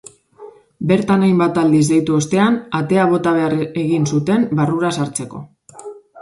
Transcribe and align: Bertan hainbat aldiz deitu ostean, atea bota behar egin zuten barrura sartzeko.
Bertan 0.91 1.25
hainbat 1.27 1.59
aldiz 1.63 1.81
deitu 1.91 2.15
ostean, 2.19 2.57
atea 2.79 3.05
bota 3.11 3.35
behar 3.37 3.53
egin 3.83 4.09
zuten 4.15 4.49
barrura 4.63 4.93
sartzeko. 4.99 5.45